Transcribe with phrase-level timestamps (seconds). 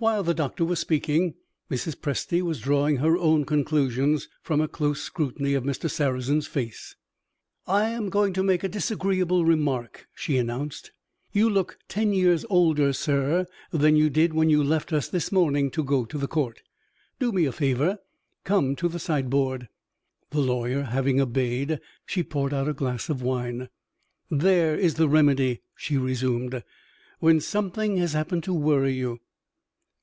[0.00, 1.34] While the doctor was speaking,
[1.68, 1.96] Mrs.
[1.96, 5.90] Presty was drawing her own conclusions from a close scrutiny of Mr.
[5.90, 6.94] Sarrazin's face.
[7.66, 10.92] "I am going to make a disagreeable remark," she announced.
[11.32, 15.68] "You look ten years older, sir, than you did when you left us this morning
[15.72, 16.62] to go to the Court.
[17.18, 17.98] Do me a favor
[18.44, 19.68] come to the sideboard."
[20.30, 23.68] The lawyer having obeyed, she poured out a glass of wine.
[24.30, 26.62] "There is the remedy," she resumed,
[27.18, 29.18] "when something has happened to worry you."